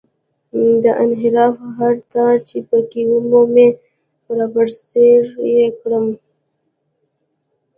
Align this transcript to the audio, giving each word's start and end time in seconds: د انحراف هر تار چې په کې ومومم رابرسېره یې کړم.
د 0.83 0.85
انحراف 1.03 1.55
هر 1.77 1.93
تار 2.13 2.35
چې 2.49 2.57
په 2.69 2.77
کې 2.89 3.01
ومومم 3.11 3.71
رابرسېره 4.37 5.39
یې 5.57 5.65
کړم. 5.79 6.07